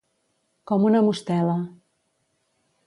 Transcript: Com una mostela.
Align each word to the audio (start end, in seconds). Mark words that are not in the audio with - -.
Com 0.71 0.87
una 0.89 1.03
mostela. 1.09 1.55